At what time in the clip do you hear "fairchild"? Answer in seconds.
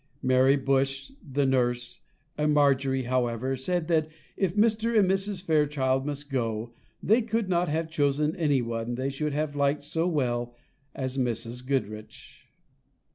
5.43-6.07